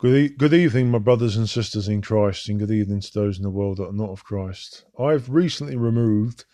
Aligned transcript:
Good, 0.00 0.16
e- 0.16 0.34
good 0.34 0.54
evening, 0.54 0.90
my 0.90 0.96
brothers 0.96 1.36
and 1.36 1.46
sisters 1.46 1.86
in 1.86 2.00
Christ, 2.00 2.48
and 2.48 2.58
good 2.58 2.70
evening 2.70 3.00
to 3.02 3.12
those 3.12 3.36
in 3.36 3.42
the 3.42 3.50
world 3.50 3.76
that 3.76 3.88
are 3.88 3.92
not 3.92 4.08
of 4.08 4.24
Christ. 4.24 4.86
I've 4.98 5.28
recently 5.28 5.76
removed 5.76 6.46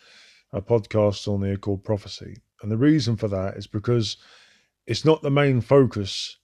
a 0.52 0.60
podcast 0.60 1.32
on 1.32 1.42
there 1.42 1.56
called 1.56 1.84
Prophecy, 1.84 2.38
and 2.60 2.72
the 2.72 2.76
reason 2.76 3.16
for 3.16 3.28
that 3.28 3.56
is 3.56 3.68
because 3.68 4.16
it's 4.84 5.04
not 5.04 5.22
the 5.22 5.30
main 5.30 5.60
focus 5.60 6.38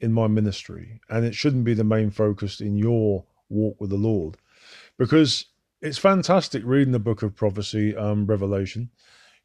in 0.00 0.12
my 0.12 0.26
ministry, 0.26 1.00
and 1.08 1.24
it 1.24 1.34
shouldn't 1.34 1.64
be 1.64 1.72
the 1.72 1.82
main 1.82 2.10
focus 2.10 2.60
in 2.60 2.76
your 2.76 3.24
walk 3.48 3.80
with 3.80 3.88
the 3.88 3.96
Lord, 3.96 4.36
because 4.98 5.46
it's 5.80 5.96
fantastic 5.96 6.62
reading 6.62 6.92
the 6.92 6.98
book 6.98 7.22
of 7.22 7.36
prophecy, 7.36 7.96
um, 7.96 8.26
Revelation. 8.26 8.90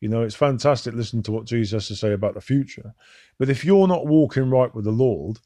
You 0.02 0.10
know, 0.10 0.22
it's 0.24 0.36
fantastic 0.36 0.94
listening 0.96 1.24
to 1.24 1.32
what 1.32 1.46
Jesus 1.46 1.72
has 1.72 1.88
to 1.88 1.96
say 1.96 2.12
about 2.12 2.34
the 2.34 2.42
future. 2.42 2.94
But 3.40 3.50
if 3.50 3.64
you're 3.64 3.88
not 3.88 4.06
walking 4.06 4.50
right 4.50 4.76
with 4.76 4.84
the 4.84 4.92
Lord, 4.92 5.40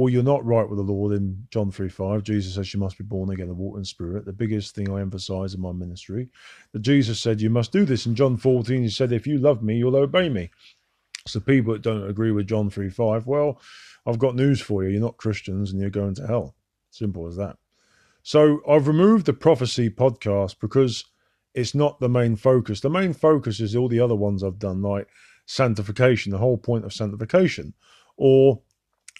or 0.00 0.08
you're 0.08 0.22
not 0.22 0.42
right 0.46 0.66
with 0.66 0.78
the 0.78 0.82
Lord 0.82 1.12
in 1.12 1.46
John 1.50 1.70
3 1.70 1.90
5, 1.90 2.22
Jesus 2.22 2.54
says 2.54 2.72
you 2.72 2.80
must 2.80 2.96
be 2.96 3.04
born 3.04 3.28
again 3.28 3.50
of 3.50 3.58
water 3.58 3.76
and 3.76 3.86
spirit. 3.86 4.24
The 4.24 4.32
biggest 4.32 4.74
thing 4.74 4.90
I 4.90 5.02
emphasize 5.02 5.52
in 5.52 5.60
my 5.60 5.72
ministry. 5.72 6.30
That 6.72 6.80
Jesus 6.80 7.20
said 7.20 7.42
you 7.42 7.50
must 7.50 7.70
do 7.70 7.84
this. 7.84 8.06
In 8.06 8.14
John 8.14 8.38
14, 8.38 8.82
he 8.82 8.88
said, 8.88 9.12
If 9.12 9.26
you 9.26 9.36
love 9.36 9.62
me, 9.62 9.76
you'll 9.76 9.94
obey 9.96 10.30
me. 10.30 10.52
So 11.26 11.38
people 11.38 11.74
that 11.74 11.82
don't 11.82 12.08
agree 12.08 12.30
with 12.30 12.46
John 12.46 12.70
3 12.70 12.88
5, 12.88 13.26
well, 13.26 13.60
I've 14.06 14.18
got 14.18 14.34
news 14.34 14.62
for 14.62 14.82
you. 14.82 14.88
You're 14.88 15.02
not 15.02 15.18
Christians 15.18 15.70
and 15.70 15.82
you're 15.82 15.90
going 15.90 16.14
to 16.14 16.26
hell. 16.26 16.54
Simple 16.90 17.26
as 17.26 17.36
that. 17.36 17.58
So 18.22 18.62
I've 18.66 18.88
removed 18.88 19.26
the 19.26 19.34
prophecy 19.34 19.90
podcast 19.90 20.60
because 20.62 21.04
it's 21.52 21.74
not 21.74 22.00
the 22.00 22.08
main 22.08 22.36
focus. 22.36 22.80
The 22.80 22.88
main 22.88 23.12
focus 23.12 23.60
is 23.60 23.76
all 23.76 23.88
the 23.88 24.00
other 24.00 24.16
ones 24.16 24.42
I've 24.42 24.58
done, 24.58 24.80
like 24.80 25.08
sanctification, 25.44 26.32
the 26.32 26.38
whole 26.38 26.56
point 26.56 26.86
of 26.86 26.94
sanctification, 26.94 27.74
or 28.16 28.62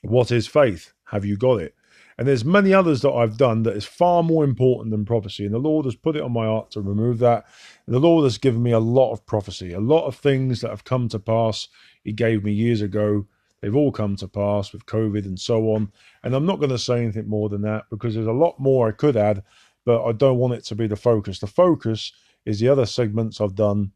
what 0.02 0.30
is 0.30 0.46
faith? 0.46 0.92
Have 1.06 1.24
you 1.24 1.36
got 1.36 1.60
it? 1.60 1.74
And 2.20 2.28
there's 2.28 2.44
many 2.44 2.74
others 2.74 3.00
that 3.00 3.12
I've 3.12 3.38
done 3.38 3.62
that 3.62 3.76
is 3.76 3.86
far 3.86 4.22
more 4.22 4.44
important 4.44 4.90
than 4.90 5.06
prophecy. 5.06 5.46
And 5.46 5.54
the 5.54 5.58
Lord 5.58 5.86
has 5.86 5.94
put 5.94 6.16
it 6.16 6.22
on 6.22 6.32
my 6.32 6.44
heart 6.44 6.70
to 6.72 6.82
remove 6.82 7.18
that. 7.20 7.46
The 7.88 7.98
Lord 7.98 8.24
has 8.24 8.36
given 8.36 8.62
me 8.62 8.72
a 8.72 8.78
lot 8.78 9.12
of 9.12 9.24
prophecy, 9.24 9.72
a 9.72 9.80
lot 9.80 10.06
of 10.06 10.16
things 10.16 10.60
that 10.60 10.68
have 10.68 10.84
come 10.84 11.08
to 11.08 11.18
pass. 11.18 11.68
He 12.04 12.12
gave 12.12 12.44
me 12.44 12.52
years 12.52 12.82
ago. 12.82 13.26
They've 13.60 13.74
all 13.74 13.90
come 13.90 14.16
to 14.16 14.28
pass 14.28 14.72
with 14.72 14.84
COVID 14.84 15.24
and 15.24 15.40
so 15.40 15.72
on. 15.72 15.92
And 16.22 16.34
I'm 16.34 16.44
not 16.44 16.58
going 16.58 16.70
to 16.70 16.78
say 16.78 17.02
anything 17.02 17.26
more 17.26 17.48
than 17.48 17.62
that 17.62 17.84
because 17.88 18.14
there's 18.14 18.26
a 18.26 18.32
lot 18.32 18.60
more 18.60 18.88
I 18.88 18.92
could 18.92 19.16
add, 19.16 19.42
but 19.86 20.04
I 20.04 20.12
don't 20.12 20.38
want 20.38 20.54
it 20.54 20.64
to 20.66 20.74
be 20.74 20.86
the 20.86 20.96
focus. 20.96 21.38
The 21.38 21.46
focus 21.46 22.12
is 22.44 22.60
the 22.60 22.68
other 22.68 22.84
segments 22.84 23.40
I've 23.40 23.54
done, 23.54 23.92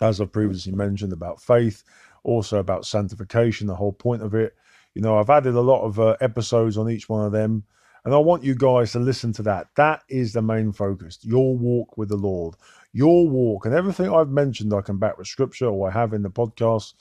as 0.00 0.20
I've 0.20 0.32
previously 0.32 0.72
mentioned, 0.72 1.12
about 1.12 1.40
faith, 1.40 1.84
also 2.24 2.58
about 2.58 2.84
sanctification, 2.84 3.68
the 3.68 3.76
whole 3.76 3.92
point 3.92 4.22
of 4.22 4.34
it 4.34 4.56
you 4.94 5.02
know, 5.02 5.18
I've 5.18 5.30
added 5.30 5.54
a 5.54 5.60
lot 5.60 5.82
of 5.82 6.00
uh, 6.00 6.16
episodes 6.20 6.76
on 6.76 6.90
each 6.90 7.08
one 7.08 7.24
of 7.24 7.32
them, 7.32 7.64
and 8.04 8.14
I 8.14 8.18
want 8.18 8.44
you 8.44 8.54
guys 8.54 8.92
to 8.92 8.98
listen 8.98 9.32
to 9.34 9.42
that. 9.42 9.68
That 9.76 10.02
is 10.08 10.32
the 10.32 10.42
main 10.42 10.72
focus 10.72 11.18
your 11.22 11.56
walk 11.56 11.96
with 11.96 12.08
the 12.08 12.16
Lord, 12.16 12.54
your 12.92 13.28
walk, 13.28 13.66
and 13.66 13.74
everything 13.74 14.12
I've 14.12 14.30
mentioned, 14.30 14.72
I 14.72 14.80
can 14.80 14.98
back 14.98 15.18
with 15.18 15.26
scripture 15.26 15.66
or 15.66 15.88
I 15.88 15.92
have 15.92 16.12
in 16.12 16.22
the 16.22 16.30
podcast. 16.30 16.94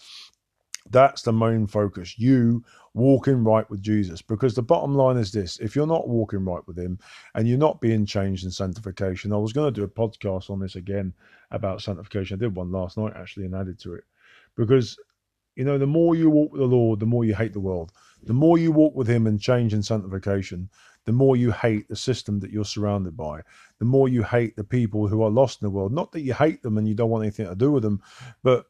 That's 0.92 1.22
the 1.22 1.34
main 1.34 1.68
focus. 1.68 2.18
You 2.18 2.64
walking 2.94 3.44
right 3.44 3.70
with 3.70 3.82
Jesus. 3.82 4.22
Because 4.22 4.56
the 4.56 4.62
bottom 4.62 4.96
line 4.96 5.18
is 5.18 5.32
this 5.32 5.58
if 5.60 5.76
you're 5.76 5.88
not 5.88 6.08
walking 6.08 6.46
right 6.46 6.66
with 6.68 6.78
Him 6.78 7.00
and 7.36 7.48
you're 7.48 7.58
not 7.58 7.82
being 7.82 8.06
changed 8.06 8.44
in 8.44 8.52
sanctification, 8.52 9.34
I 9.34 9.38
was 9.38 9.54
going 9.54 9.72
to 9.72 9.80
do 9.80 9.86
a 9.86 9.88
podcast 9.88 10.50
on 10.50 10.60
this 10.60 10.76
again 10.76 11.14
about 11.52 11.82
sanctification. 11.82 12.38
I 12.38 12.40
did 12.40 12.56
one 12.56 12.72
last 12.72 12.98
night 12.98 13.14
actually 13.16 13.46
and 13.46 13.56
added 13.56 13.80
to 13.80 13.94
it. 13.94 14.04
Because 14.56 14.98
you 15.60 15.66
know, 15.66 15.78
the 15.78 15.86
more 15.86 16.16
you 16.16 16.30
walk 16.30 16.54
with 16.54 16.62
the 16.62 16.68
Lord, 16.68 17.02
the 17.02 17.06
more 17.06 17.26
you 17.26 17.36
hate 17.36 17.52
the 17.52 17.60
world. 17.60 17.92
The 18.24 18.32
more 18.32 18.58
you 18.58 18.72
walk 18.72 18.96
with 18.96 19.10
Him 19.10 19.28
and 19.28 19.42
change 19.42 19.74
in 19.74 19.84
sanctification, 19.84 20.70
the 21.04 21.12
more 21.12 21.36
you 21.36 21.52
hate 21.52 21.90
the 21.90 21.98
system 21.98 22.40
that 22.40 22.50
you're 22.50 22.64
surrounded 22.64 23.18
by. 23.18 23.42
The 23.78 23.84
more 23.84 24.08
you 24.08 24.24
hate 24.24 24.56
the 24.56 24.64
people 24.64 25.10
who 25.10 25.22
are 25.22 25.30
lost 25.30 25.62
in 25.62 25.66
the 25.66 25.70
world. 25.70 25.92
Not 25.92 26.14
that 26.14 26.22
you 26.22 26.34
hate 26.34 26.64
them 26.64 26.78
and 26.78 26.88
you 26.88 26.96
don't 26.96 27.10
want 27.10 27.26
anything 27.26 27.46
to 27.46 27.56
do 27.56 27.74
with 27.74 27.84
them, 27.84 28.02
but 28.42 28.68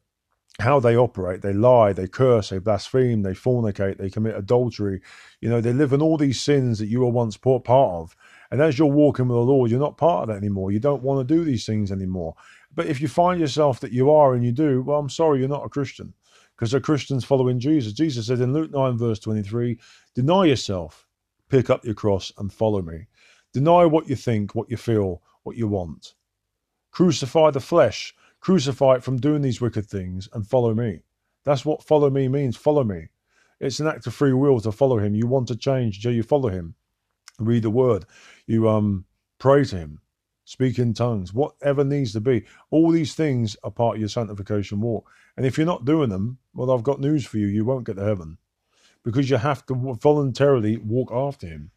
how 0.58 0.80
they 0.80 0.96
operate. 0.96 1.42
They 1.42 1.52
lie, 1.52 1.92
they 1.92 2.08
curse, 2.08 2.48
they 2.48 2.58
blaspheme, 2.58 3.22
they 3.22 3.34
fornicate, 3.34 3.98
they 3.98 4.10
commit 4.10 4.34
adultery. 4.34 5.00
You 5.40 5.48
know, 5.48 5.60
they 5.60 5.72
live 5.72 5.92
in 5.92 6.02
all 6.02 6.16
these 6.16 6.40
sins 6.40 6.80
that 6.80 6.88
you 6.88 6.98
were 6.98 7.10
once 7.10 7.36
part 7.36 7.68
of. 7.68 8.16
And 8.50 8.60
as 8.60 8.80
you're 8.80 8.88
walking 8.88 9.28
with 9.28 9.36
the 9.36 9.42
Lord, 9.42 9.70
you're 9.70 9.78
not 9.78 9.96
part 9.96 10.24
of 10.24 10.34
that 10.34 10.38
anymore. 10.38 10.72
You 10.72 10.80
don't 10.80 11.04
want 11.04 11.20
to 11.20 11.34
do 11.34 11.44
these 11.44 11.64
things 11.64 11.92
anymore. 11.92 12.34
But 12.74 12.86
if 12.86 13.00
you 13.00 13.06
find 13.06 13.38
yourself 13.38 13.78
that 13.78 13.92
you 13.92 14.10
are 14.10 14.34
and 14.34 14.44
you 14.44 14.50
do, 14.50 14.82
well, 14.82 14.98
I'm 14.98 15.08
sorry, 15.08 15.38
you're 15.38 15.48
not 15.48 15.64
a 15.64 15.68
Christian 15.68 16.14
because 16.60 16.72
they're 16.72 16.80
Christians 16.80 17.24
following 17.24 17.58
Jesus. 17.58 17.94
Jesus 17.94 18.26
said 18.26 18.42
in 18.42 18.52
Luke 18.52 18.70
9, 18.70 18.98
verse 18.98 19.18
23, 19.18 19.78
Deny 20.14 20.44
yourself, 20.44 21.08
pick 21.48 21.70
up 21.70 21.86
your 21.86 21.94
cross, 21.94 22.30
and 22.36 22.52
follow 22.52 22.82
me. 22.82 23.06
Deny 23.54 23.86
what 23.86 24.10
you 24.10 24.14
think, 24.14 24.54
what 24.54 24.70
you 24.70 24.76
feel, 24.76 25.22
what 25.42 25.56
you 25.56 25.66
want. 25.66 26.12
Crucify 26.90 27.50
the 27.50 27.60
flesh, 27.60 28.14
crucify 28.40 28.96
it 28.96 29.02
from 29.02 29.16
doing 29.16 29.40
these 29.40 29.62
wicked 29.62 29.86
things, 29.86 30.28
and 30.34 30.46
follow 30.46 30.74
me. 30.74 31.00
That's 31.44 31.64
what 31.64 31.82
follow 31.82 32.10
me 32.10 32.28
means. 32.28 32.58
Follow 32.58 32.84
me. 32.84 33.08
It's 33.58 33.80
an 33.80 33.86
act 33.86 34.06
of 34.06 34.12
free 34.12 34.34
will 34.34 34.60
to 34.60 34.70
follow 34.70 34.98
him. 34.98 35.14
You 35.14 35.26
want 35.26 35.48
to 35.48 35.56
change, 35.56 36.02
so 36.02 36.10
you 36.10 36.22
follow 36.22 36.50
him. 36.50 36.74
Read 37.38 37.62
the 37.62 37.70
word. 37.70 38.04
You 38.46 38.68
um 38.68 39.06
pray 39.38 39.64
to 39.64 39.76
him 39.78 40.00
speak 40.50 40.80
in 40.80 40.92
tongues, 40.92 41.32
whatever 41.32 41.84
needs 41.84 42.12
to 42.12 42.20
be. 42.20 42.44
All 42.72 42.90
these 42.90 43.14
things 43.14 43.56
are 43.62 43.70
part 43.70 43.94
of 43.94 44.00
your 44.00 44.08
sanctification 44.08 44.80
walk. 44.80 45.08
And 45.36 45.46
if 45.46 45.56
you're 45.56 45.64
not 45.64 45.84
doing 45.84 46.08
them, 46.08 46.38
well, 46.54 46.72
I've 46.72 46.82
got 46.82 46.98
news 46.98 47.24
for 47.24 47.38
you. 47.38 47.46
You 47.46 47.64
won't 47.64 47.86
get 47.86 47.94
to 47.94 48.02
heaven 48.02 48.36
because 49.04 49.30
you 49.30 49.36
have 49.36 49.64
to 49.66 49.96
voluntarily 50.02 50.76
walk 50.76 51.12
after 51.12 51.46
him. 51.46 51.70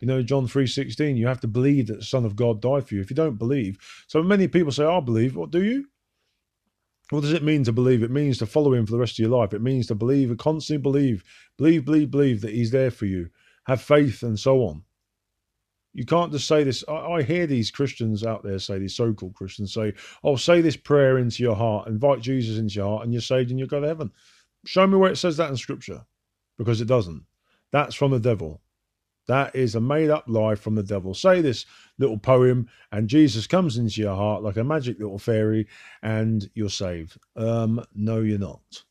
You 0.00 0.08
know, 0.08 0.22
John 0.24 0.48
3.16, 0.48 1.18
you 1.18 1.28
have 1.28 1.40
to 1.42 1.46
believe 1.46 1.86
that 1.86 1.98
the 1.98 2.04
Son 2.04 2.24
of 2.24 2.34
God 2.34 2.60
died 2.60 2.88
for 2.88 2.96
you. 2.96 3.00
If 3.00 3.10
you 3.10 3.16
don't 3.16 3.38
believe, 3.38 3.78
so 4.08 4.24
many 4.24 4.48
people 4.48 4.72
say, 4.72 4.84
I 4.84 4.98
believe. 4.98 5.36
What 5.36 5.52
do 5.52 5.62
you? 5.62 5.86
What 7.10 7.20
does 7.20 7.32
it 7.32 7.44
mean 7.44 7.62
to 7.62 7.72
believe? 7.72 8.02
It 8.02 8.10
means 8.10 8.38
to 8.38 8.46
follow 8.46 8.74
him 8.74 8.86
for 8.86 8.92
the 8.92 8.98
rest 8.98 9.14
of 9.14 9.18
your 9.20 9.38
life. 9.38 9.54
It 9.54 9.62
means 9.62 9.86
to 9.86 9.94
believe, 9.94 10.36
constantly 10.36 10.82
believe, 10.82 11.22
believe, 11.56 11.84
believe, 11.84 12.10
believe 12.10 12.40
that 12.40 12.54
he's 12.54 12.72
there 12.72 12.90
for 12.90 13.06
you. 13.06 13.30
Have 13.68 13.80
faith 13.80 14.24
and 14.24 14.36
so 14.36 14.62
on. 14.62 14.82
You 15.92 16.04
can't 16.04 16.32
just 16.32 16.46
say 16.46 16.62
this. 16.62 16.84
I, 16.88 16.92
I, 16.92 17.22
hear 17.22 17.46
these 17.46 17.70
Christians 17.70 18.24
out 18.24 18.42
there 18.42 18.58
say, 18.58 18.78
these 18.78 18.94
so 18.94 19.12
called 19.12 19.34
Christians 19.34 19.74
say, 19.74 19.92
oh, 20.22 20.36
say 20.36 20.60
this 20.60 20.76
prayer 20.76 21.18
into 21.18 21.42
your 21.42 21.56
heart, 21.56 21.88
invite 21.88 22.20
Jesus 22.20 22.58
into 22.58 22.74
your 22.74 22.86
heart, 22.86 23.04
and 23.04 23.12
you're 23.12 23.20
saved 23.20 23.50
and 23.50 23.58
you'll 23.58 23.68
go 23.68 23.80
to 23.80 23.88
heaven. 23.88 24.12
Show 24.64 24.86
me 24.86 24.96
where 24.96 25.10
it 25.10 25.16
says 25.16 25.36
that 25.38 25.50
in 25.50 25.56
Scripture, 25.56 26.04
because 26.58 26.80
it 26.80 26.86
doesn't. 26.86 27.24
That's 27.72 27.94
from 27.94 28.12
the 28.12 28.20
devil. 28.20 28.60
That 29.26 29.54
is 29.54 29.74
a 29.74 29.80
made 29.80 30.10
up 30.10 30.24
lie 30.26 30.56
from 30.56 30.74
the 30.74 30.82
devil. 30.82 31.14
Say 31.14 31.40
this 31.40 31.66
little 31.98 32.18
poem, 32.18 32.68
and 32.90 33.08
Jesus 33.08 33.46
comes 33.46 33.76
into 33.76 34.00
your 34.00 34.16
heart 34.16 34.42
like 34.42 34.56
a 34.56 34.64
magic 34.64 34.98
little 34.98 35.18
fairy, 35.18 35.66
and 36.02 36.50
you're 36.54 36.68
saved. 36.68 37.16
Um, 37.36 37.84
no, 37.94 38.20
you're 38.20 38.38
not. 38.38 38.82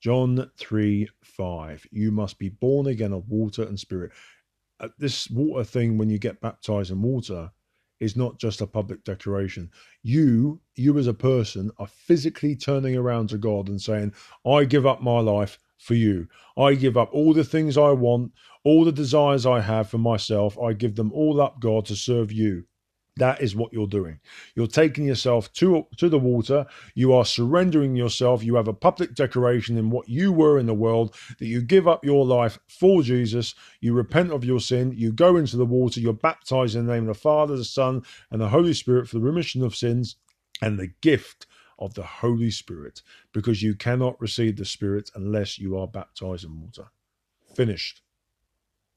John 0.00 0.50
3 0.56 1.08
5. 1.22 1.86
You 1.90 2.12
must 2.12 2.38
be 2.38 2.50
born 2.50 2.86
again 2.86 3.12
of 3.12 3.28
water 3.28 3.64
and 3.64 3.78
spirit. 3.80 4.12
Uh, 4.78 4.88
this 4.98 5.30
water 5.30 5.64
thing 5.64 5.96
when 5.96 6.10
you 6.10 6.18
get 6.18 6.40
baptized 6.40 6.90
in 6.90 7.00
water 7.00 7.50
is 7.98 8.16
not 8.16 8.38
just 8.38 8.60
a 8.60 8.66
public 8.66 9.04
declaration. 9.04 9.70
You, 10.02 10.60
you 10.74 10.98
as 10.98 11.06
a 11.06 11.14
person, 11.14 11.70
are 11.78 11.86
physically 11.86 12.54
turning 12.54 12.96
around 12.96 13.30
to 13.30 13.38
God 13.38 13.68
and 13.68 13.80
saying, 13.80 14.12
I 14.46 14.64
give 14.64 14.84
up 14.84 15.02
my 15.02 15.20
life 15.20 15.58
for 15.78 15.94
you. 15.94 16.28
I 16.58 16.74
give 16.74 16.96
up 16.96 17.10
all 17.12 17.32
the 17.32 17.44
things 17.44 17.78
I 17.78 17.90
want, 17.90 18.32
all 18.64 18.84
the 18.84 18.92
desires 18.92 19.46
I 19.46 19.60
have 19.60 19.88
for 19.88 19.98
myself. 19.98 20.58
I 20.58 20.72
give 20.72 20.96
them 20.96 21.12
all 21.12 21.40
up, 21.40 21.60
God, 21.60 21.86
to 21.86 21.96
serve 21.96 22.30
you. 22.32 22.64
That 23.16 23.40
is 23.40 23.56
what 23.56 23.72
you're 23.72 23.86
doing. 23.86 24.20
You're 24.54 24.66
taking 24.66 25.06
yourself 25.06 25.50
to, 25.54 25.86
to 25.96 26.08
the 26.10 26.18
water. 26.18 26.66
You 26.94 27.14
are 27.14 27.24
surrendering 27.24 27.96
yourself. 27.96 28.44
You 28.44 28.56
have 28.56 28.68
a 28.68 28.74
public 28.74 29.14
declaration 29.14 29.78
in 29.78 29.88
what 29.88 30.08
you 30.08 30.32
were 30.32 30.58
in 30.58 30.66
the 30.66 30.74
world 30.74 31.14
that 31.38 31.46
you 31.46 31.62
give 31.62 31.88
up 31.88 32.04
your 32.04 32.26
life 32.26 32.58
for 32.68 33.02
Jesus. 33.02 33.54
You 33.80 33.94
repent 33.94 34.32
of 34.32 34.44
your 34.44 34.60
sin. 34.60 34.92
You 34.94 35.12
go 35.12 35.36
into 35.36 35.56
the 35.56 35.64
water. 35.64 35.98
You're 35.98 36.12
baptized 36.12 36.76
in 36.76 36.86
the 36.86 36.92
name 36.92 37.08
of 37.08 37.16
the 37.16 37.20
Father, 37.20 37.56
the 37.56 37.64
Son, 37.64 38.02
and 38.30 38.40
the 38.40 38.50
Holy 38.50 38.74
Spirit 38.74 39.08
for 39.08 39.16
the 39.16 39.24
remission 39.24 39.62
of 39.62 39.74
sins 39.74 40.16
and 40.60 40.78
the 40.78 40.92
gift 41.00 41.46
of 41.78 41.94
the 41.94 42.02
Holy 42.02 42.50
Spirit 42.50 43.00
because 43.32 43.62
you 43.62 43.74
cannot 43.74 44.20
receive 44.20 44.56
the 44.56 44.64
Spirit 44.66 45.10
unless 45.14 45.58
you 45.58 45.78
are 45.78 45.86
baptized 45.86 46.44
in 46.44 46.60
water. 46.60 46.88
Finished 47.54 48.02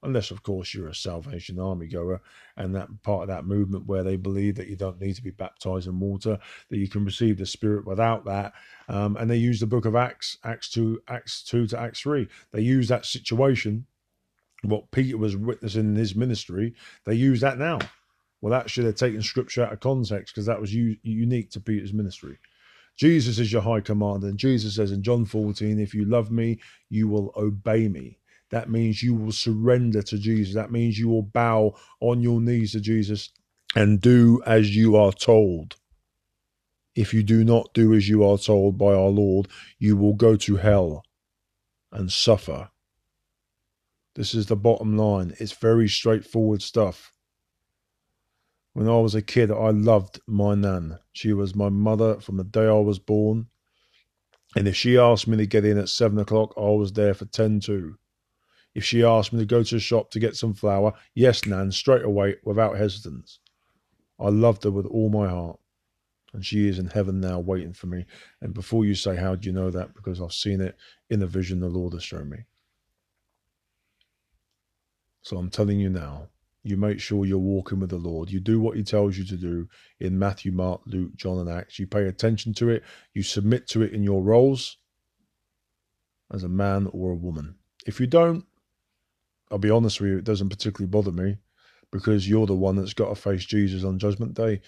unless 0.03 0.31
of 0.31 0.43
course 0.43 0.73
you're 0.73 0.87
a 0.87 0.95
Salvation 0.95 1.59
Army 1.59 1.87
goer 1.87 2.21
and 2.57 2.75
that 2.75 2.87
part 3.03 3.23
of 3.23 3.27
that 3.29 3.45
movement 3.45 3.85
where 3.85 4.03
they 4.03 4.15
believe 4.15 4.55
that 4.55 4.67
you 4.67 4.75
don't 4.75 5.01
need 5.01 5.15
to 5.15 5.23
be 5.23 5.31
baptized 5.31 5.87
in 5.87 5.99
water, 5.99 6.37
that 6.69 6.77
you 6.77 6.87
can 6.87 7.05
receive 7.05 7.37
the 7.37 7.45
Spirit 7.45 7.85
without 7.85 8.25
that. 8.25 8.53
Um, 8.87 9.17
and 9.17 9.29
they 9.29 9.37
use 9.37 9.59
the 9.59 9.67
book 9.67 9.85
of 9.85 9.95
Acts, 9.95 10.37
Acts 10.43 10.69
two, 10.69 11.01
Acts 11.07 11.43
two 11.43 11.67
to 11.67 11.79
Acts 11.79 12.01
three. 12.01 12.27
They 12.51 12.61
use 12.61 12.87
that 12.87 13.05
situation, 13.05 13.85
what 14.63 14.91
Peter 14.91 15.17
was 15.17 15.35
witnessing 15.35 15.81
in 15.81 15.95
his 15.95 16.15
ministry. 16.15 16.73
They 17.05 17.15
use 17.15 17.41
that 17.41 17.57
now. 17.57 17.79
Well, 18.41 18.51
that 18.51 18.69
should 18.69 18.85
have 18.85 18.95
taken 18.95 19.21
scripture 19.21 19.65
out 19.65 19.73
of 19.73 19.81
context 19.81 20.33
because 20.33 20.45
that 20.45 20.61
was 20.61 20.73
u- 20.73 20.97
unique 21.03 21.51
to 21.51 21.59
Peter's 21.59 21.93
ministry. 21.93 22.37
Jesus 22.95 23.39
is 23.39 23.51
your 23.51 23.61
high 23.61 23.81
commander, 23.81 24.27
and 24.27 24.37
Jesus 24.37 24.75
says 24.75 24.91
in 24.91 25.03
John 25.03 25.25
14, 25.25 25.79
"If 25.79 25.93
you 25.93 26.05
love 26.05 26.31
me, 26.31 26.59
you 26.89 27.07
will 27.07 27.33
obey 27.35 27.87
me." 27.89 28.18
That 28.51 28.69
means 28.69 29.03
you 29.03 29.13
will 29.13 29.31
surrender 29.31 30.01
to 30.01 30.17
Jesus. 30.17 30.55
That 30.55 30.71
means 30.71 30.97
you 30.97 31.07
will 31.07 31.23
bow 31.23 31.75
on 31.99 32.21
your 32.21 32.41
knees 32.41 32.71
to 32.71 32.79
Jesus 32.79 33.29
and 33.75 34.01
do 34.01 34.41
as 34.45 34.75
you 34.75 34.95
are 34.95 35.11
told. 35.11 35.75
If 36.95 37.13
you 37.13 37.23
do 37.23 37.43
not 37.43 37.73
do 37.73 37.93
as 37.93 38.09
you 38.09 38.23
are 38.23 38.37
told 38.37 38.77
by 38.77 38.93
our 38.93 39.09
Lord, 39.09 39.47
you 39.77 39.95
will 39.95 40.13
go 40.13 40.35
to 40.35 40.55
hell 40.55 41.03
and 41.91 42.11
suffer. 42.11 42.71
This 44.15 44.33
is 44.33 44.47
the 44.47 44.55
bottom 44.55 44.97
line. 44.97 45.35
It's 45.39 45.51
very 45.51 45.87
straightforward 45.87 46.61
stuff. 46.61 47.13
When 48.73 48.87
I 48.87 48.97
was 48.97 49.15
a 49.15 49.21
kid, 49.21 49.51
I 49.51 49.69
loved 49.69 50.19
my 50.27 50.55
nan. 50.55 50.99
She 51.13 51.33
was 51.33 51.55
my 51.55 51.69
mother 51.69 52.19
from 52.19 52.37
the 52.37 52.43
day 52.43 52.67
I 52.67 52.73
was 52.73 52.99
born. 52.99 53.47
And 54.55 54.67
if 54.67 54.75
she 54.75 54.97
asked 54.97 55.27
me 55.27 55.37
to 55.37 55.45
get 55.45 55.65
in 55.65 55.77
at 55.77 55.89
seven 55.89 56.17
o'clock, 56.17 56.53
I 56.57 56.61
was 56.61 56.93
there 56.93 57.13
for 57.13 57.25
ten 57.25 57.59
to. 57.61 57.95
If 58.75 58.85
she 58.85 59.03
asked 59.03 59.33
me 59.33 59.39
to 59.39 59.45
go 59.45 59.63
to 59.63 59.75
the 59.75 59.79
shop 59.79 60.11
to 60.11 60.19
get 60.19 60.35
some 60.35 60.53
flour, 60.53 60.93
yes, 61.15 61.45
Nan, 61.45 61.71
straight 61.71 62.03
away, 62.03 62.35
without 62.43 62.77
hesitance. 62.77 63.39
I 64.19 64.29
loved 64.29 64.63
her 64.63 64.71
with 64.71 64.85
all 64.85 65.09
my 65.09 65.27
heart. 65.27 65.59
And 66.33 66.45
she 66.45 66.67
is 66.67 66.77
in 66.77 66.87
heaven 66.87 67.19
now 67.19 67.39
waiting 67.39 67.73
for 67.73 67.87
me. 67.87 68.05
And 68.41 68.53
before 68.53 68.85
you 68.85 68.93
say, 68.93 69.15
How 69.15 69.35
do 69.35 69.47
you 69.47 69.53
know 69.53 69.71
that? 69.71 69.95
Because 69.95 70.21
I've 70.21 70.33
seen 70.33 70.61
it 70.61 70.77
in 71.09 71.19
the 71.19 71.27
vision 71.27 71.59
the 71.59 71.67
Lord 71.67 71.93
has 71.93 72.03
shown 72.03 72.29
me. 72.29 72.37
So 75.23 75.37
I'm 75.37 75.49
telling 75.49 75.79
you 75.79 75.89
now, 75.89 76.27
you 76.63 76.77
make 76.77 76.99
sure 76.99 77.25
you're 77.25 77.39
walking 77.39 77.79
with 77.79 77.89
the 77.89 77.97
Lord. 77.97 78.29
You 78.29 78.39
do 78.39 78.59
what 78.59 78.77
He 78.77 78.83
tells 78.83 79.17
you 79.17 79.25
to 79.25 79.37
do 79.37 79.67
in 79.99 80.19
Matthew, 80.19 80.51
Mark, 80.51 80.81
Luke, 80.85 81.15
John, 81.15 81.39
and 81.39 81.49
Acts. 81.49 81.79
You 81.79 81.87
pay 81.87 82.03
attention 82.03 82.53
to 82.55 82.69
it. 82.69 82.83
You 83.13 83.23
submit 83.23 83.67
to 83.69 83.81
it 83.81 83.93
in 83.93 84.03
your 84.03 84.21
roles 84.21 84.77
as 86.31 86.43
a 86.43 86.49
man 86.49 86.87
or 86.91 87.11
a 87.11 87.15
woman. 87.15 87.55
If 87.87 87.99
you 87.99 88.05
don't, 88.05 88.45
I'll 89.51 89.57
be 89.57 89.69
honest 89.69 89.99
with 89.99 90.09
you, 90.09 90.17
it 90.17 90.23
doesn't 90.23 90.49
particularly 90.49 90.89
bother 90.89 91.11
me 91.11 91.37
because 91.91 92.29
you're 92.29 92.45
the 92.45 92.55
one 92.55 92.75
that's 92.75 92.93
got 92.93 93.09
to 93.09 93.15
face 93.15 93.45
Jesus 93.45 93.83
on 93.83 93.99
Judgment 93.99 94.33
Day. 94.33 94.61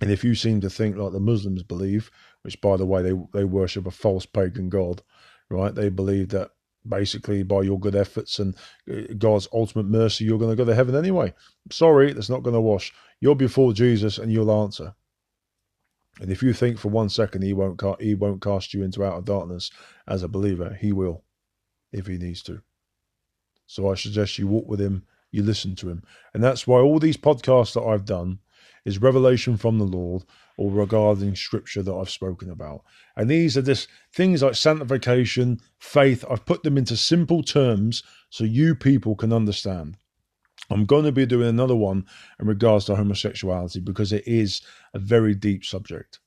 And 0.00 0.10
if 0.10 0.24
you 0.24 0.34
seem 0.34 0.60
to 0.60 0.70
think 0.70 0.96
like 0.96 1.12
the 1.12 1.20
Muslims 1.20 1.62
believe, 1.62 2.10
which 2.42 2.60
by 2.60 2.76
the 2.76 2.86
way, 2.86 3.02
they, 3.02 3.14
they 3.32 3.44
worship 3.44 3.86
a 3.86 3.90
false 3.90 4.26
pagan 4.26 4.68
God, 4.68 5.02
right? 5.48 5.74
They 5.74 5.88
believe 5.88 6.28
that 6.30 6.50
basically 6.88 7.42
by 7.42 7.62
your 7.62 7.78
good 7.78 7.96
efforts 7.96 8.38
and 8.38 8.54
uh, 8.90 9.14
God's 9.18 9.48
ultimate 9.52 9.86
mercy, 9.86 10.24
you're 10.24 10.38
going 10.38 10.50
to 10.50 10.56
go 10.56 10.64
to 10.64 10.74
heaven 10.74 10.94
anyway. 10.94 11.32
Sorry, 11.70 12.12
that's 12.12 12.30
not 12.30 12.42
going 12.42 12.54
to 12.54 12.60
wash. 12.60 12.92
You're 13.20 13.34
before 13.34 13.72
Jesus 13.72 14.18
and 14.18 14.30
you'll 14.30 14.62
answer. 14.62 14.94
And 16.20 16.30
if 16.30 16.42
you 16.42 16.52
think 16.52 16.78
for 16.78 16.88
one 16.88 17.08
second 17.08 17.42
he 17.42 17.52
won't 17.52 17.80
he 18.00 18.14
won't 18.14 18.42
cast 18.42 18.72
you 18.72 18.82
into 18.82 19.04
outer 19.04 19.20
darkness 19.22 19.70
as 20.08 20.22
a 20.22 20.28
believer, 20.28 20.76
he 20.80 20.92
will, 20.92 21.24
if 21.92 22.06
he 22.06 22.16
needs 22.16 22.42
to. 22.44 22.62
So 23.66 23.90
I 23.90 23.94
suggest 23.94 24.38
you 24.38 24.46
walk 24.46 24.68
with 24.68 24.80
him, 24.80 25.04
you 25.30 25.42
listen 25.42 25.74
to 25.76 25.88
him, 25.88 26.02
and 26.34 26.42
that's 26.42 26.66
why 26.66 26.80
all 26.80 26.98
these 26.98 27.16
podcasts 27.16 27.74
that 27.74 27.82
I've 27.82 28.04
done 28.04 28.38
is 28.84 29.02
revelation 29.02 29.56
from 29.56 29.78
the 29.78 29.84
Lord 29.84 30.22
or 30.56 30.70
regarding 30.70 31.34
scripture 31.34 31.82
that 31.82 31.92
I've 31.92 32.08
spoken 32.08 32.50
about. 32.50 32.84
And 33.16 33.28
these 33.28 33.56
are 33.58 33.62
just 33.62 33.88
things 34.12 34.42
like 34.42 34.54
sanctification, 34.54 35.60
faith. 35.78 36.24
I've 36.30 36.46
put 36.46 36.62
them 36.62 36.78
into 36.78 36.96
simple 36.96 37.42
terms 37.42 38.02
so 38.30 38.44
you 38.44 38.74
people 38.74 39.16
can 39.16 39.32
understand. 39.32 39.96
I'm 40.70 40.86
going 40.86 41.04
to 41.04 41.12
be 41.12 41.26
doing 41.26 41.48
another 41.48 41.76
one 41.76 42.06
in 42.40 42.46
regards 42.46 42.86
to 42.86 42.96
homosexuality 42.96 43.80
because 43.80 44.12
it 44.12 44.26
is 44.26 44.62
a 44.94 44.98
very 44.98 45.34
deep 45.34 45.64
subject. 45.64 46.20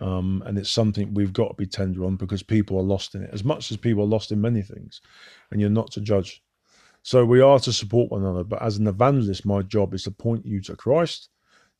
Um, 0.00 0.42
and 0.46 0.58
it's 0.58 0.70
something 0.70 1.14
we've 1.14 1.32
got 1.32 1.48
to 1.48 1.54
be 1.54 1.66
tender 1.66 2.04
on 2.04 2.16
because 2.16 2.42
people 2.42 2.78
are 2.78 2.82
lost 2.82 3.14
in 3.14 3.22
it 3.22 3.30
as 3.32 3.44
much 3.44 3.70
as 3.70 3.78
people 3.78 4.02
are 4.02 4.06
lost 4.06 4.30
in 4.30 4.40
many 4.40 4.62
things, 4.62 5.00
and 5.50 5.60
you're 5.60 5.70
not 5.70 5.90
to 5.92 6.00
judge. 6.00 6.42
So 7.02 7.24
we 7.24 7.40
are 7.40 7.58
to 7.60 7.72
support 7.72 8.10
one 8.10 8.22
another. 8.22 8.44
But 8.44 8.62
as 8.62 8.76
an 8.78 8.88
evangelist, 8.88 9.46
my 9.46 9.62
job 9.62 9.94
is 9.94 10.02
to 10.02 10.10
point 10.10 10.44
you 10.44 10.60
to 10.62 10.76
Christ 10.76 11.30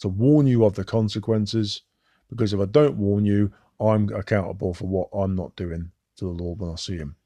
to 0.00 0.08
warn 0.08 0.46
you 0.46 0.64
of 0.64 0.74
the 0.74 0.84
consequences. 0.84 1.82
Because 2.28 2.52
if 2.52 2.60
I 2.60 2.66
don't 2.66 2.96
warn 2.96 3.24
you, 3.24 3.52
I'm 3.80 4.08
accountable 4.14 4.74
for 4.74 4.86
what 4.86 5.08
I'm 5.12 5.34
not 5.36 5.56
doing 5.56 5.90
to 6.16 6.24
the 6.24 6.42
Lord 6.42 6.60
when 6.60 6.70
I 6.70 6.76
see 6.76 6.96
Him. 6.96 7.16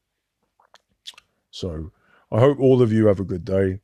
So 1.51 1.91
I 2.31 2.39
hope 2.39 2.59
all 2.59 2.81
of 2.81 2.91
you 2.91 3.07
have 3.07 3.19
a 3.19 3.25
good 3.25 3.45
day. 3.45 3.81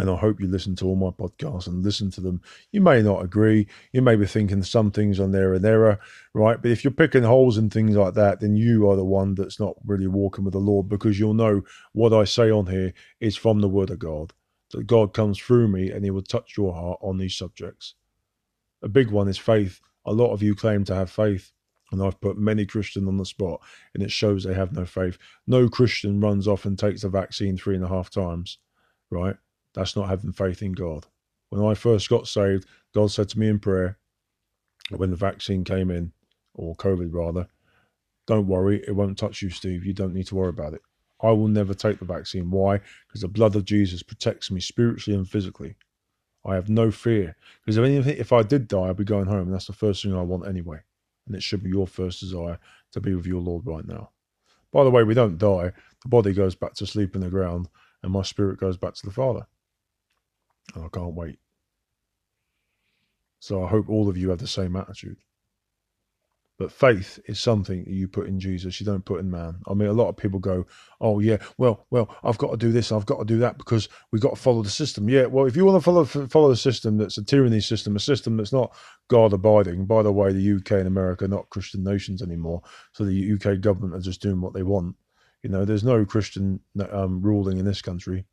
And 0.00 0.08
I 0.08 0.16
hope 0.16 0.40
you 0.40 0.48
listen 0.48 0.74
to 0.76 0.86
all 0.86 0.96
my 0.96 1.10
podcasts 1.10 1.66
and 1.66 1.84
listen 1.84 2.10
to 2.12 2.22
them. 2.22 2.40
You 2.72 2.80
may 2.80 3.02
not 3.02 3.22
agree. 3.22 3.66
You 3.92 4.00
may 4.00 4.16
be 4.16 4.24
thinking 4.24 4.62
some 4.62 4.90
things 4.90 5.20
on 5.20 5.30
there 5.30 5.50
are 5.50 5.54
an 5.54 5.66
error, 5.66 5.98
right? 6.32 6.60
But 6.60 6.70
if 6.70 6.82
you're 6.82 6.90
picking 6.90 7.22
holes 7.22 7.58
and 7.58 7.70
things 7.70 7.94
like 7.94 8.14
that, 8.14 8.40
then 8.40 8.56
you 8.56 8.88
are 8.88 8.96
the 8.96 9.04
one 9.04 9.34
that's 9.34 9.60
not 9.60 9.74
really 9.84 10.06
walking 10.06 10.42
with 10.42 10.54
the 10.54 10.58
Lord 10.58 10.88
because 10.88 11.18
you'll 11.18 11.34
know 11.34 11.60
what 11.92 12.14
I 12.14 12.24
say 12.24 12.50
on 12.50 12.66
here 12.66 12.94
is 13.20 13.36
from 13.36 13.60
the 13.60 13.68
Word 13.68 13.90
of 13.90 13.98
God. 13.98 14.32
That 14.70 14.86
God 14.86 15.12
comes 15.12 15.38
through 15.38 15.68
me 15.68 15.90
and 15.90 16.02
He 16.02 16.10
will 16.10 16.22
touch 16.22 16.56
your 16.56 16.72
heart 16.72 16.98
on 17.02 17.18
these 17.18 17.36
subjects. 17.36 17.94
A 18.82 18.88
big 18.88 19.10
one 19.10 19.28
is 19.28 19.36
faith. 19.36 19.82
A 20.06 20.14
lot 20.14 20.32
of 20.32 20.42
you 20.42 20.54
claim 20.54 20.82
to 20.84 20.94
have 20.94 21.10
faith, 21.10 21.52
and 21.92 22.02
I've 22.02 22.22
put 22.22 22.38
many 22.38 22.64
Christians 22.64 23.06
on 23.06 23.18
the 23.18 23.26
spot, 23.26 23.60
and 23.92 24.02
it 24.02 24.10
shows 24.10 24.44
they 24.44 24.54
have 24.54 24.72
no 24.72 24.86
faith. 24.86 25.18
No 25.46 25.68
Christian 25.68 26.22
runs 26.22 26.48
off 26.48 26.64
and 26.64 26.78
takes 26.78 27.04
a 27.04 27.10
vaccine 27.10 27.58
three 27.58 27.74
and 27.74 27.84
a 27.84 27.88
half 27.88 28.08
times, 28.08 28.56
right? 29.10 29.36
That's 29.74 29.96
not 29.96 30.08
having 30.08 30.32
faith 30.32 30.62
in 30.62 30.72
God. 30.72 31.06
When 31.50 31.64
I 31.64 31.74
first 31.74 32.08
got 32.08 32.28
saved, 32.28 32.66
God 32.94 33.10
said 33.10 33.28
to 33.30 33.38
me 33.38 33.48
in 33.48 33.58
prayer, 33.58 33.98
when 34.90 35.10
the 35.10 35.16
vaccine 35.16 35.64
came 35.64 35.90
in, 35.90 36.12
or 36.54 36.74
COVID 36.76 37.10
rather, 37.12 37.48
don't 38.26 38.46
worry, 38.46 38.82
it 38.86 38.94
won't 38.94 39.18
touch 39.18 39.42
you, 39.42 39.50
Steve. 39.50 39.84
You 39.84 39.92
don't 39.92 40.14
need 40.14 40.26
to 40.28 40.34
worry 40.34 40.50
about 40.50 40.74
it. 40.74 40.82
I 41.22 41.30
will 41.30 41.48
never 41.48 41.74
take 41.74 41.98
the 41.98 42.04
vaccine. 42.04 42.50
Why? 42.50 42.80
Because 43.06 43.20
the 43.20 43.28
blood 43.28 43.56
of 43.56 43.64
Jesus 43.64 44.02
protects 44.02 44.50
me 44.50 44.60
spiritually 44.60 45.18
and 45.18 45.28
physically. 45.28 45.76
I 46.44 46.54
have 46.54 46.70
no 46.70 46.90
fear 46.90 47.36
because 47.60 47.76
if 47.76 47.84
anything, 47.84 48.16
if 48.16 48.32
I 48.32 48.42
did 48.42 48.68
die, 48.68 48.88
I'd 48.88 48.96
be 48.96 49.04
going 49.04 49.26
home, 49.26 49.42
and 49.42 49.54
that's 49.54 49.66
the 49.66 49.72
first 49.72 50.02
thing 50.02 50.14
I 50.14 50.22
want 50.22 50.46
anyway. 50.46 50.78
And 51.26 51.36
it 51.36 51.42
should 51.42 51.62
be 51.62 51.70
your 51.70 51.86
first 51.86 52.20
desire 52.20 52.58
to 52.92 53.00
be 53.00 53.14
with 53.14 53.26
your 53.26 53.42
Lord 53.42 53.66
right 53.66 53.86
now. 53.86 54.10
By 54.72 54.84
the 54.84 54.90
way, 54.90 55.02
we 55.04 55.14
don't 55.14 55.36
die; 55.36 55.72
the 56.02 56.08
body 56.08 56.32
goes 56.32 56.54
back 56.54 56.74
to 56.74 56.86
sleep 56.86 57.14
in 57.14 57.20
the 57.20 57.28
ground, 57.28 57.68
and 58.02 58.12
my 58.12 58.22
spirit 58.22 58.58
goes 58.58 58.76
back 58.76 58.94
to 58.94 59.06
the 59.06 59.12
Father. 59.12 59.46
And 60.74 60.84
I 60.84 60.88
can't 60.88 61.14
wait. 61.14 61.38
So 63.40 63.64
I 63.64 63.68
hope 63.68 63.88
all 63.88 64.08
of 64.08 64.16
you 64.16 64.30
have 64.30 64.38
the 64.38 64.46
same 64.46 64.76
attitude. 64.76 65.16
But 66.60 66.70
faith 66.70 67.18
is 67.24 67.40
something 67.40 67.84
that 67.84 67.90
you 67.90 68.06
put 68.06 68.26
in 68.26 68.38
Jesus, 68.38 68.78
you 68.78 68.84
don't 68.84 69.06
put 69.06 69.20
in 69.20 69.30
man. 69.30 69.62
I 69.66 69.72
mean, 69.72 69.88
a 69.88 69.94
lot 69.94 70.10
of 70.10 70.18
people 70.18 70.38
go, 70.38 70.66
"Oh 71.00 71.18
yeah, 71.18 71.38
well, 71.56 71.86
well, 71.88 72.14
I've 72.22 72.36
got 72.36 72.50
to 72.50 72.58
do 72.58 72.70
this, 72.70 72.92
I've 72.92 73.06
got 73.06 73.18
to 73.18 73.24
do 73.24 73.38
that 73.38 73.56
because 73.56 73.88
we've 74.12 74.20
got 74.20 74.34
to 74.34 74.40
follow 74.40 74.62
the 74.62 74.68
system." 74.68 75.08
Yeah, 75.08 75.24
well, 75.24 75.46
if 75.46 75.56
you 75.56 75.64
want 75.64 75.78
to 75.78 75.80
follow 75.82 76.04
follow 76.04 76.50
the 76.50 76.56
system 76.56 76.98
that's 76.98 77.16
a 77.16 77.24
tyranny 77.24 77.62
system, 77.62 77.96
a 77.96 77.98
system 77.98 78.36
that's 78.36 78.52
not 78.52 78.76
God 79.08 79.32
abiding. 79.32 79.86
By 79.86 80.02
the 80.02 80.12
way, 80.12 80.34
the 80.34 80.56
UK 80.56 80.72
and 80.72 80.86
America 80.86 81.24
are 81.24 81.28
not 81.28 81.48
Christian 81.48 81.82
nations 81.82 82.20
anymore, 82.20 82.60
so 82.92 83.06
the 83.06 83.32
UK 83.32 83.62
government 83.62 83.94
are 83.94 84.00
just 84.00 84.20
doing 84.20 84.42
what 84.42 84.52
they 84.52 84.62
want. 84.62 84.96
You 85.42 85.48
know, 85.48 85.64
there's 85.64 85.82
no 85.82 86.04
Christian 86.04 86.60
um, 86.90 87.22
ruling 87.22 87.56
in 87.56 87.64
this 87.64 87.80
country. 87.80 88.26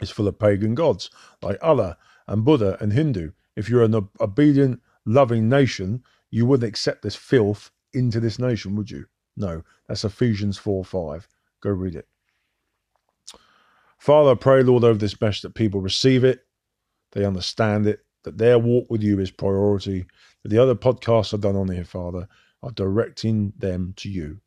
It's 0.00 0.10
full 0.10 0.28
of 0.28 0.38
pagan 0.38 0.74
gods 0.74 1.10
like 1.42 1.58
Allah 1.62 1.96
and 2.26 2.44
Buddha 2.44 2.76
and 2.80 2.92
Hindu. 2.92 3.32
If 3.56 3.68
you're 3.68 3.84
an 3.84 4.08
obedient, 4.20 4.80
loving 5.04 5.48
nation 5.48 6.02
you 6.30 6.46
wouldn't 6.46 6.68
accept 6.68 7.02
this 7.02 7.16
filth 7.16 7.70
into 7.92 8.20
this 8.20 8.38
nation, 8.38 8.76
would 8.76 8.90
you? 8.90 9.06
No, 9.36 9.62
that's 9.88 10.04
Ephesians 10.04 10.58
4 10.58 10.84
5. 10.84 11.28
Go 11.60 11.70
read 11.70 11.96
it. 11.96 12.06
Father, 13.98 14.30
I 14.30 14.34
pray, 14.34 14.62
Lord, 14.62 14.84
over 14.84 14.98
this 14.98 15.20
message 15.20 15.42
that 15.42 15.54
people 15.54 15.80
receive 15.80 16.24
it, 16.24 16.46
they 17.12 17.24
understand 17.24 17.86
it, 17.86 18.00
that 18.24 18.38
their 18.38 18.58
walk 18.58 18.86
with 18.88 19.02
you 19.02 19.18
is 19.18 19.30
priority, 19.30 20.06
that 20.42 20.48
the 20.48 20.58
other 20.58 20.74
podcasts 20.74 21.34
I've 21.34 21.40
done 21.40 21.56
on 21.56 21.68
here, 21.68 21.84
Father, 21.84 22.28
are 22.62 22.70
directing 22.70 23.52
them 23.58 23.92
to 23.96 24.08
you. 24.08 24.40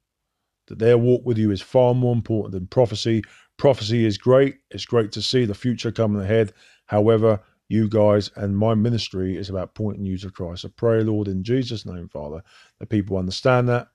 That 0.67 0.79
their 0.79 0.97
walk 0.97 1.25
with 1.25 1.37
you 1.37 1.51
is 1.51 1.61
far 1.61 1.93
more 1.93 2.13
important 2.13 2.53
than 2.53 2.67
prophecy. 2.67 3.23
Prophecy 3.57 4.05
is 4.05 4.17
great. 4.17 4.57
It's 4.71 4.85
great 4.85 5.11
to 5.13 5.21
see 5.21 5.45
the 5.45 5.53
future 5.53 5.91
coming 5.91 6.21
ahead. 6.21 6.53
However, 6.85 7.41
you 7.69 7.89
guys 7.89 8.31
and 8.35 8.57
my 8.57 8.73
ministry 8.73 9.35
is 9.37 9.49
about 9.49 9.75
pointing 9.75 10.05
you 10.05 10.17
to 10.19 10.29
Christ. 10.29 10.65
I 10.65 10.69
pray, 10.75 11.03
Lord, 11.03 11.27
in 11.27 11.43
Jesus' 11.43 11.85
name, 11.85 12.07
Father, 12.07 12.43
that 12.79 12.89
people 12.89 13.17
understand 13.17 13.69
that 13.69 13.87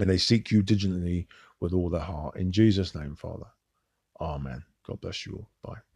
and 0.00 0.10
they 0.10 0.18
seek 0.18 0.50
you 0.50 0.62
diligently 0.62 1.28
with 1.60 1.72
all 1.72 1.88
their 1.90 2.00
heart. 2.00 2.36
In 2.36 2.52
Jesus' 2.52 2.94
name, 2.94 3.16
Father. 3.16 3.46
Amen. 4.20 4.62
God 4.86 5.00
bless 5.00 5.26
you 5.26 5.34
all. 5.36 5.48
Bye. 5.62 5.93